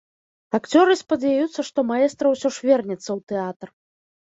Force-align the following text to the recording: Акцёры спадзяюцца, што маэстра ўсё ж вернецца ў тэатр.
Акцёры 0.59 0.95
спадзяюцца, 1.01 1.59
што 1.69 1.79
маэстра 1.91 2.33
ўсё 2.33 2.47
ж 2.57 2.73
вернецца 2.73 3.07
ў 3.17 3.19
тэатр. 3.33 3.77